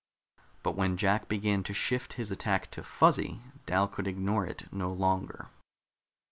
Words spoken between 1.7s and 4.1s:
shift his attack to Fuzzy, Dal could